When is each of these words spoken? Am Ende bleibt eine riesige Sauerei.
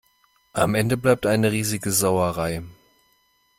Am 0.53 0.73
Ende 0.73 0.97
bleibt 0.97 1.27
eine 1.27 1.51
riesige 1.51 1.91
Sauerei. 1.91 2.63